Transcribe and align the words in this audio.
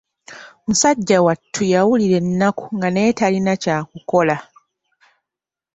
Musajja 0.67 1.17
wattu 1.27 1.61
yawulira 1.73 2.15
ennaku 2.23 2.65
nga 2.77 2.87
naye 2.91 3.11
talina 3.19 3.53
kyakukola. 3.63 4.35